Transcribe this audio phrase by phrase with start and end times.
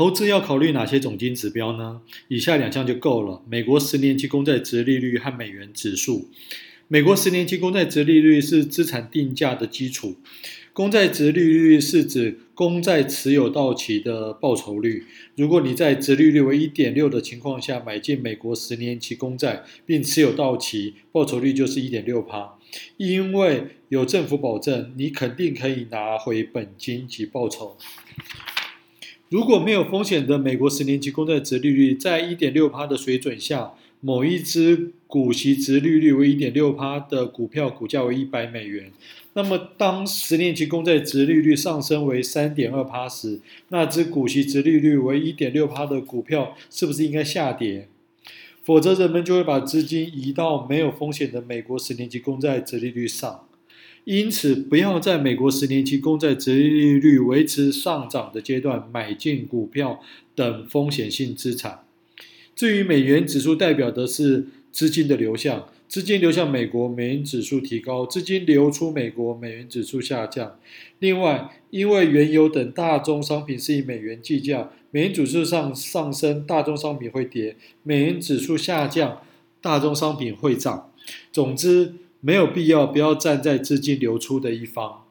[0.00, 2.00] 投资要考虑哪些总金指标呢？
[2.28, 6.30] 以下两项就够了：美国十年期公债殖利率和美元指数。
[6.88, 10.16] 美国十年期公债殖利率是资产定价的基础。
[10.72, 15.04] 公债殖利率是指公债持有到期的报酬率。
[15.36, 22.54] 如果你在殖利率为一点六的情况下买进美国十年期公债，并持有到期，报酬率就是一点六趴。
[22.96, 27.76] 因为有政府保证，你肯定可以拿回本金及报酬。
[29.30, 38.90] 如果没有风险的美国十年期公债殖利率在一点六趴的水准下，某一支股息殖利率为一点六趴的股票股价为一百美元。
[39.34, 47.86] 那么，当十年期公债殖利率上升为三点二趴时，那只股息殖利率为一点六趴的股票是不是应该下跌？
[48.64, 53.46] 否则，人们就会把资金移到没有风险的美国十年期公债殖利率上。
[54.04, 60.00] 因此，不要在美国十年期公债殖利率维持上涨的阶段买进股票
[60.34, 61.80] 等风险性资产。
[62.56, 65.68] 至于美元指数，代表的是资金的流向。
[65.88, 70.56] 资金流向美国，美元指数提高；资金流出美国，美元指数下降。
[71.00, 79.20] 另外，因为原油等大宗商品是以美元计价，美元指数上上升，大宗商品会跌；美元指数下降，
[79.60, 80.92] 大宗商品会涨。
[81.32, 85.09] 总之，没有必要不要站在资金流出的一方。